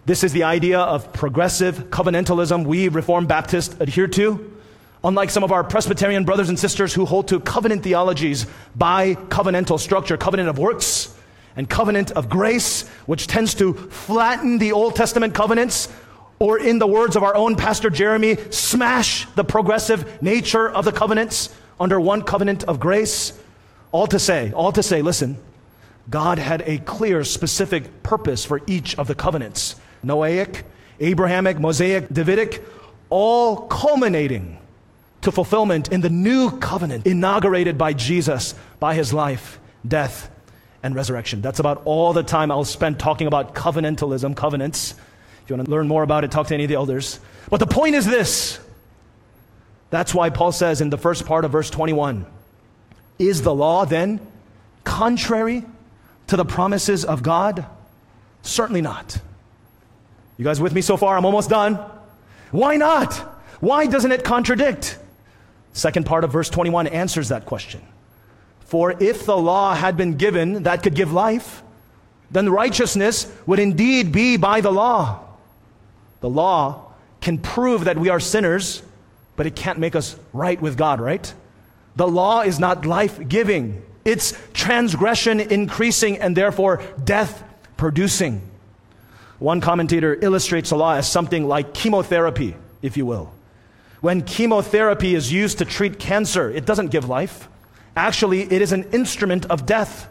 [0.06, 4.58] This is the idea of progressive covenantalism we Reformed Baptists adhere to.
[5.04, 8.45] Unlike some of our Presbyterian brothers and sisters who hold to covenant theologies
[8.77, 11.15] bicovenantal structure, covenant of works
[11.56, 15.89] and covenant of grace, which tends to flatten the Old Testament covenants,
[16.39, 20.91] or in the words of our own Pastor Jeremy, smash the progressive nature of the
[20.91, 23.38] covenants under one covenant of grace.
[23.91, 25.38] All to say, all to say, listen,
[26.09, 30.63] God had a clear, specific purpose for each of the covenants Noahic,
[30.99, 32.63] Abrahamic, Mosaic, Davidic,
[33.09, 34.57] all culminating
[35.21, 40.29] to fulfillment in the new covenant inaugurated by Jesus by his life, death,
[40.81, 41.41] and resurrection.
[41.41, 44.95] That's about all the time I'll spend talking about covenantalism, covenants.
[45.43, 47.19] If you want to learn more about it, talk to any of the elders.
[47.49, 48.59] But the point is this
[49.91, 52.25] that's why Paul says in the first part of verse 21
[53.19, 54.19] Is the law then
[54.83, 55.63] contrary
[56.31, 57.65] to the promises of God?
[58.41, 59.19] Certainly not.
[60.37, 61.17] You guys with me so far?
[61.17, 61.77] I'm almost done.
[62.51, 63.13] Why not?
[63.59, 64.97] Why doesn't it contradict?
[65.73, 67.81] Second part of verse 21 answers that question.
[68.61, 71.63] For if the law had been given that could give life,
[72.31, 75.19] then righteousness would indeed be by the law.
[76.21, 78.81] The law can prove that we are sinners,
[79.35, 81.33] but it can't make us right with God, right?
[81.97, 87.43] The law is not life giving, it's transgression increasing and therefore death
[87.77, 88.41] producing.
[89.39, 93.33] One commentator illustrates the law as something like chemotherapy, if you will.
[94.01, 97.47] When chemotherapy is used to treat cancer, it doesn't give life.
[97.95, 100.07] Actually, it is an instrument of death.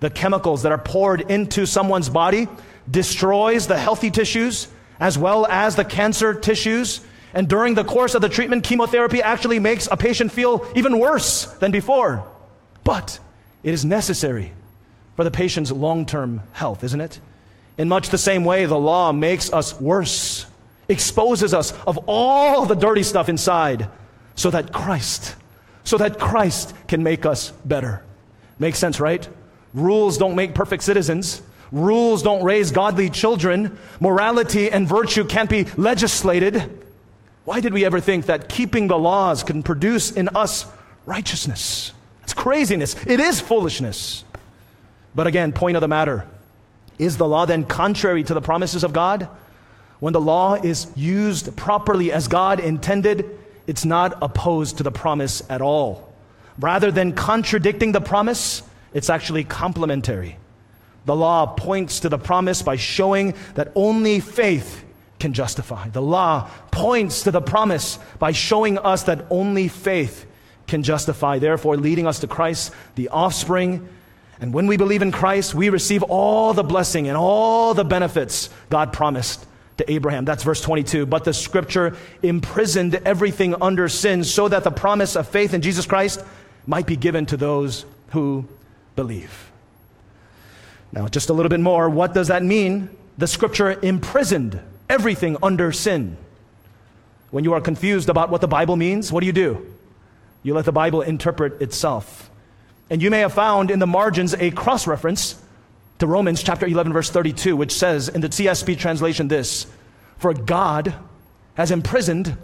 [0.00, 2.48] The chemicals that are poured into someone's body
[2.90, 7.00] destroys the healthy tissues as well as the cancer tissues.
[7.34, 11.46] And during the course of the treatment, chemotherapy actually makes a patient feel even worse
[11.60, 12.24] than before.
[12.84, 13.18] But
[13.62, 14.52] it is necessary
[15.16, 17.20] for the patient's long term health, isn't it?
[17.78, 20.46] In much the same way, the law makes us worse
[20.88, 23.88] exposes us of all the dirty stuff inside
[24.34, 25.34] so that Christ,
[25.84, 28.04] so that Christ can make us better.
[28.58, 29.26] Makes sense, right?
[29.74, 31.42] Rules don't make perfect citizens.
[31.72, 33.78] Rules don't raise godly children.
[33.98, 36.84] Morality and virtue can't be legislated.
[37.44, 40.66] Why did we ever think that keeping the laws can produce in us
[41.06, 41.92] righteousness?
[42.22, 42.94] It's craziness.
[43.06, 44.24] It is foolishness.
[45.14, 46.26] But again, point of the matter
[46.98, 49.28] is the law then contrary to the promises of God?
[50.00, 55.42] When the law is used properly as God intended, it's not opposed to the promise
[55.48, 56.12] at all.
[56.58, 60.36] Rather than contradicting the promise, it's actually complementary.
[61.06, 64.84] The law points to the promise by showing that only faith
[65.18, 65.88] can justify.
[65.88, 70.26] The law points to the promise by showing us that only faith
[70.72, 73.86] can justify, therefore, leading us to Christ, the offspring.
[74.40, 78.48] And when we believe in Christ, we receive all the blessing and all the benefits
[78.70, 79.44] God promised
[79.76, 80.24] to Abraham.
[80.24, 81.04] That's verse 22.
[81.04, 85.84] But the scripture imprisoned everything under sin so that the promise of faith in Jesus
[85.84, 86.24] Christ
[86.66, 88.48] might be given to those who
[88.96, 89.52] believe.
[90.90, 91.90] Now, just a little bit more.
[91.90, 92.88] What does that mean?
[93.18, 94.58] The scripture imprisoned
[94.88, 96.16] everything under sin.
[97.30, 99.71] When you are confused about what the Bible means, what do you do?
[100.42, 102.30] You let the Bible interpret itself.
[102.90, 105.40] And you may have found in the margins a cross reference
[105.98, 109.66] to Romans chapter 11, verse 32, which says in the CSB translation this
[110.18, 110.94] For God
[111.54, 112.36] has imprisoned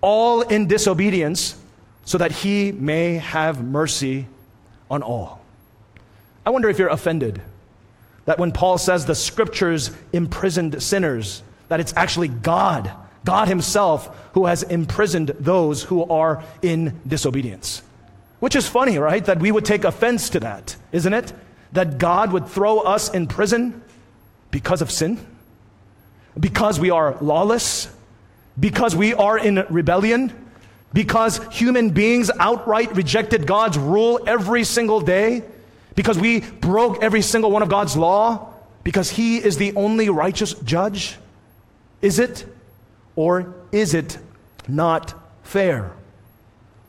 [0.00, 1.56] all in disobedience
[2.04, 4.26] so that he may have mercy
[4.90, 5.40] on all.
[6.44, 7.40] I wonder if you're offended
[8.26, 12.90] that when Paul says the scriptures imprisoned sinners, that it's actually God,
[13.24, 17.82] God Himself, who has imprisoned those who are in disobedience.
[18.40, 19.24] Which is funny, right?
[19.24, 21.32] That we would take offense to that, isn't it?
[21.74, 23.82] that God would throw us in prison
[24.50, 25.18] because of sin?
[26.38, 27.88] Because we are lawless?
[28.58, 30.32] Because we are in rebellion?
[30.92, 35.42] Because human beings outright rejected God's rule every single day?
[35.96, 38.52] Because we broke every single one of God's law?
[38.84, 41.16] Because He is the only righteous judge?
[42.00, 42.46] Is it
[43.16, 44.18] or is it
[44.68, 45.92] not fair?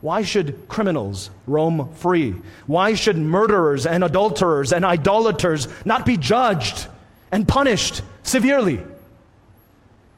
[0.00, 2.34] Why should criminals roam free?
[2.66, 6.86] Why should murderers and adulterers and idolaters not be judged
[7.32, 8.80] and punished severely?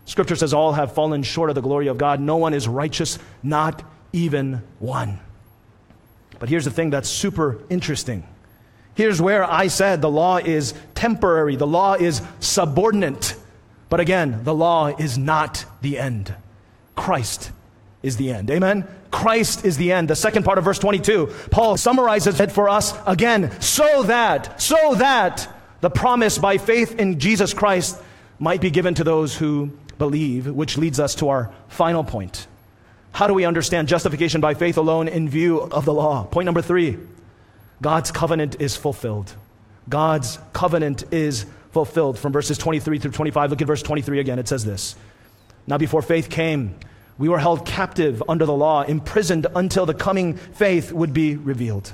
[0.04, 2.20] Scripture says all have fallen short of the glory of God.
[2.20, 5.20] No one is righteous, not even one.
[6.38, 8.26] But here's the thing that's super interesting.
[8.94, 13.36] Here's where I said the law is temporary, the law is subordinate.
[13.88, 16.34] But again, the law is not the end.
[16.96, 17.50] Christ
[18.02, 18.50] is the end.
[18.50, 18.86] Amen?
[19.10, 20.08] Christ is the end.
[20.08, 24.94] The second part of verse 22, Paul summarizes it for us again, so that, so
[24.96, 25.48] that
[25.80, 28.00] the promise by faith in Jesus Christ
[28.38, 32.46] might be given to those who believe, which leads us to our final point.
[33.12, 36.24] How do we understand justification by faith alone in view of the law?
[36.24, 36.98] Point number three
[37.80, 39.34] God's covenant is fulfilled.
[39.88, 42.18] God's covenant is fulfilled.
[42.18, 44.38] From verses 23 through 25, look at verse 23 again.
[44.38, 44.96] It says this
[45.66, 46.74] Now, before faith came,
[47.18, 51.92] we were held captive under the law, imprisoned until the coming faith would be revealed.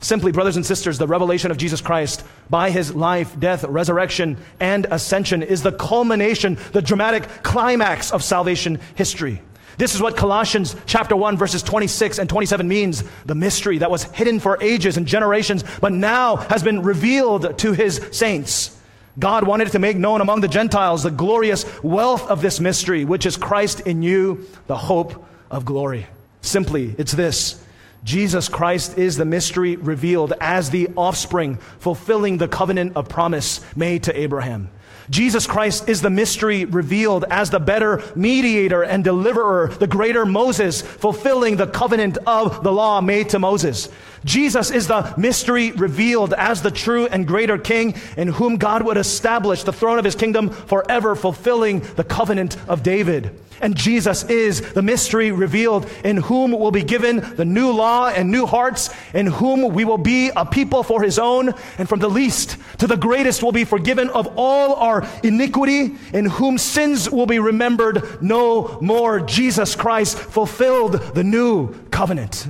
[0.00, 4.86] Simply, brothers and sisters, the revelation of Jesus Christ by his life, death, resurrection, and
[4.90, 9.40] ascension is the culmination, the dramatic climax of salvation history.
[9.78, 13.04] This is what Colossians chapter 1 verses 26 and 27 means.
[13.24, 17.72] The mystery that was hidden for ages and generations, but now has been revealed to
[17.72, 18.75] his saints.
[19.18, 23.24] God wanted to make known among the Gentiles the glorious wealth of this mystery, which
[23.24, 26.06] is Christ in you, the hope of glory.
[26.42, 27.62] Simply, it's this.
[28.04, 34.04] Jesus Christ is the mystery revealed as the offspring, fulfilling the covenant of promise made
[34.04, 34.70] to Abraham.
[35.08, 40.82] Jesus Christ is the mystery revealed as the better mediator and deliverer, the greater Moses,
[40.82, 43.88] fulfilling the covenant of the law made to Moses.
[44.26, 48.96] Jesus is the mystery revealed as the true and greater king in whom God would
[48.96, 53.30] establish the throne of his kingdom forever, fulfilling the covenant of David.
[53.60, 58.30] And Jesus is the mystery revealed in whom will be given the new law and
[58.30, 62.10] new hearts, in whom we will be a people for his own, and from the
[62.10, 67.26] least to the greatest will be forgiven of all our iniquity, in whom sins will
[67.26, 69.20] be remembered no more.
[69.20, 72.48] Jesus Christ fulfilled the new covenant.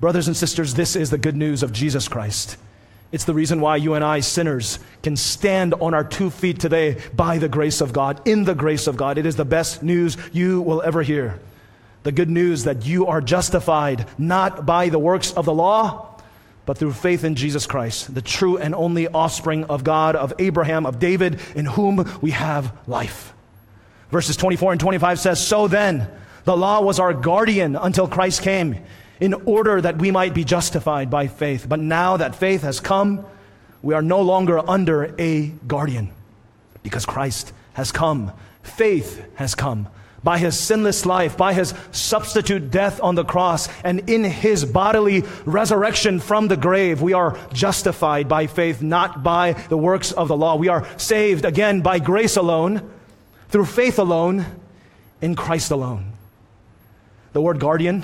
[0.00, 2.56] Brothers and sisters, this is the good news of Jesus Christ.
[3.12, 7.00] It's the reason why you and I, sinners, can stand on our two feet today
[7.14, 9.18] by the grace of God, in the grace of God.
[9.18, 11.38] It is the best news you will ever hear.
[12.02, 16.20] The good news that you are justified not by the works of the law,
[16.66, 20.84] but through faith in Jesus Christ, the true and only offspring of God, of Abraham,
[20.84, 23.32] of David, in whom we have life.
[24.10, 26.10] Verses 24 and 25 says, So then,
[26.44, 28.84] the law was our guardian until Christ came
[29.20, 31.66] in order that we might be justified by faith.
[31.68, 33.24] But now that faith has come,
[33.82, 36.10] we are no longer under a guardian
[36.82, 38.32] because Christ has come.
[38.62, 39.88] Faith has come
[40.24, 45.22] by his sinless life, by his substitute death on the cross, and in his bodily
[45.44, 50.36] resurrection from the grave, we are justified by faith, not by the works of the
[50.36, 50.56] law.
[50.56, 52.90] We are saved again by grace alone,
[53.50, 54.46] through faith alone,
[55.20, 56.12] in Christ alone.
[57.34, 58.02] The word guardian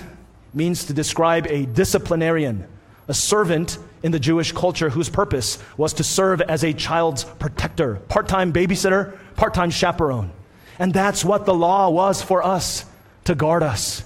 [0.52, 2.66] means to describe a disciplinarian,
[3.08, 7.96] a servant in the Jewish culture whose purpose was to serve as a child's protector,
[7.96, 10.32] part time babysitter, part time chaperone.
[10.78, 12.84] And that's what the law was for us
[13.24, 14.02] to guard us,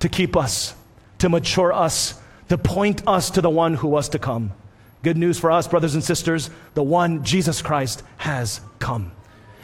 [0.00, 0.74] to keep us,
[1.18, 4.52] to mature us, to point us to the one who was to come.
[5.02, 9.12] Good news for us, brothers and sisters, the one, Jesus Christ, has come.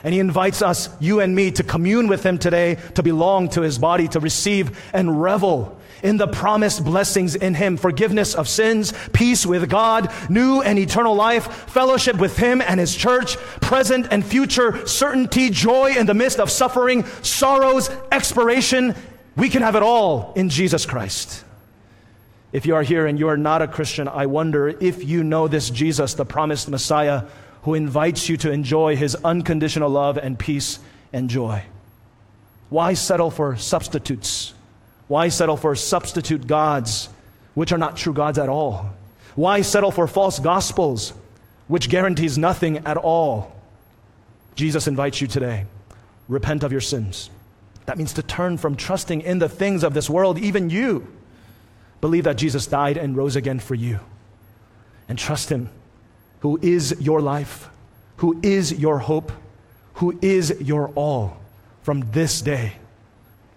[0.04, 3.62] And he invites us, you and me, to commune with him today, to belong to
[3.62, 8.92] his body, to receive and revel in the promised blessings in Him forgiveness of sins,
[9.12, 14.24] peace with God, new and eternal life, fellowship with Him and His church, present and
[14.24, 18.94] future certainty, joy in the midst of suffering, sorrows, expiration.
[19.36, 21.44] We can have it all in Jesus Christ.
[22.52, 25.48] If you are here and you are not a Christian, I wonder if you know
[25.48, 27.24] this Jesus, the promised Messiah,
[27.62, 30.78] who invites you to enjoy His unconditional love and peace
[31.12, 31.62] and joy.
[32.70, 34.54] Why settle for substitutes?
[35.08, 37.08] Why settle for substitute gods,
[37.54, 38.90] which are not true gods at all?
[39.34, 41.12] Why settle for false gospels,
[41.68, 43.54] which guarantees nothing at all?
[44.54, 45.66] Jesus invites you today
[46.28, 47.30] repent of your sins.
[47.86, 51.06] That means to turn from trusting in the things of this world, even you.
[52.00, 54.00] Believe that Jesus died and rose again for you.
[55.08, 55.68] And trust Him,
[56.42, 57.70] who is your life,
[58.16, 59.30] who is your hope,
[59.94, 61.36] who is your all
[61.82, 62.72] from this day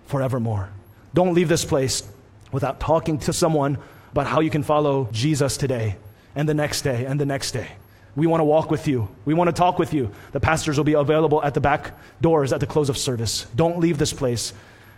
[0.06, 0.70] forevermore.
[1.12, 2.04] Don't leave this place
[2.52, 3.80] without talking to someone
[4.12, 5.96] about how you can follow Jesus today
[6.36, 7.70] and the next day and the next day.
[8.16, 9.08] We want to walk with you.
[9.26, 10.12] We want to talk with you.
[10.32, 13.48] The pastors will be available at the back doors at the close of service.
[13.56, 14.54] Don't leave this place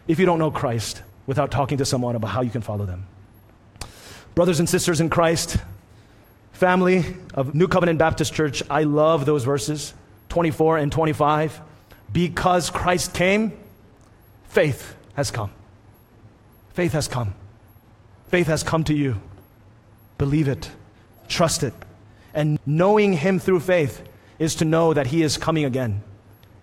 [0.10, 3.08] if you don't know Christ without talking to someone about how you can follow them.
[4.36, 5.56] Brothers and sisters in Christ,
[6.58, 7.06] family
[7.36, 9.94] of New Covenant Baptist Church, I love those verses
[10.30, 11.62] 24 and 25.
[12.12, 13.54] Because Christ came,
[14.50, 15.52] faith has come.
[16.74, 17.36] Faith has come.
[18.30, 19.22] Faith has come to you.
[20.18, 20.72] Believe it.
[21.28, 21.74] Trust it.
[22.34, 24.02] And knowing Him through faith
[24.40, 26.02] is to know that He is coming again.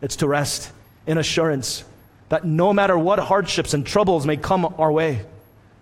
[0.02, 0.72] It's to rest
[1.06, 1.84] in assurance
[2.30, 5.24] that no matter what hardships and troubles may come our way,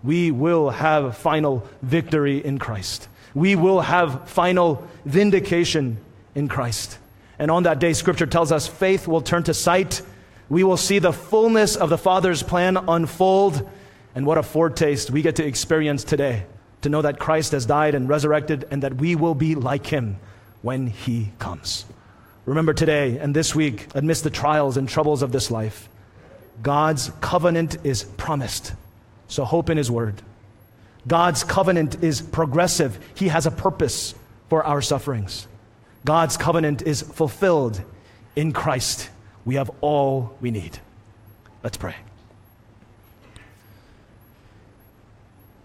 [0.02, 3.08] we will have final victory in Christ.
[3.34, 5.98] We will have final vindication
[6.34, 6.98] in Christ.
[7.38, 10.02] And on that day, Scripture tells us faith will turn to sight.
[10.48, 13.68] We will see the fullness of the Father's plan unfold
[14.14, 16.44] and what a foretaste we get to experience today
[16.82, 20.18] to know that Christ has died and resurrected and that we will be like him
[20.60, 21.86] when he comes.
[22.44, 25.88] Remember today and this week, amidst the trials and troubles of this life,
[26.60, 28.74] God's covenant is promised.
[29.28, 30.20] So hope in his word.
[31.06, 34.14] God's covenant is progressive, He has a purpose
[34.48, 35.46] for our sufferings.
[36.04, 37.80] God's covenant is fulfilled
[38.36, 39.08] in Christ.
[39.44, 40.78] We have all we need.
[41.62, 41.94] Let's pray.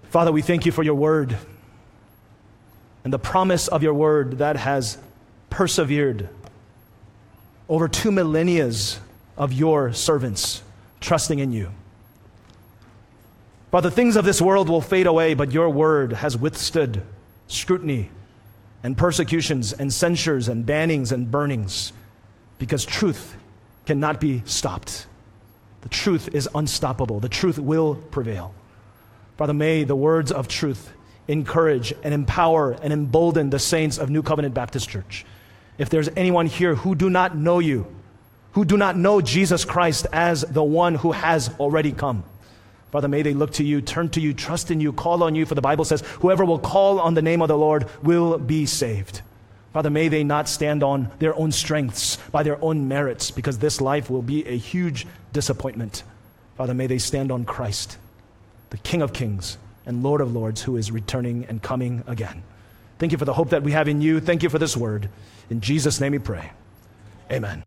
[0.09, 1.37] Father, we thank you for your word
[3.03, 4.97] and the promise of your word that has
[5.49, 6.29] persevered
[7.69, 8.71] over two millennia
[9.37, 10.61] of your servants
[10.99, 11.71] trusting in you.
[13.71, 17.01] Father, the things of this world will fade away, but your word has withstood
[17.47, 18.09] scrutiny
[18.81, 21.91] and persecutions and censures and bannings and burnings
[22.59, 23.35] because truth
[23.85, 25.07] cannot be stopped.
[25.81, 27.19] The truth is unstoppable.
[27.19, 28.53] The truth will prevail.
[29.37, 30.91] Father, may the words of truth
[31.27, 35.25] encourage and empower and embolden the saints of New Covenant Baptist Church.
[35.77, 37.85] If there's anyone here who do not know you,
[38.53, 42.23] who do not know Jesus Christ as the one who has already come,
[42.91, 45.45] Father, may they look to you, turn to you, trust in you, call on you,
[45.45, 48.65] for the Bible says, whoever will call on the name of the Lord will be
[48.65, 49.21] saved.
[49.73, 53.81] Father, may they not stand on their own strengths, by their own merits, because this
[53.81, 56.03] life will be a huge disappointment.
[56.55, 57.97] Father, may they stand on Christ,
[58.69, 62.43] the King of kings and Lord of lords, who is returning and coming again.
[62.99, 64.19] Thank you for the hope that we have in you.
[64.19, 65.09] Thank you for this word.
[65.49, 66.51] In Jesus' name we pray.
[67.31, 67.63] Amen.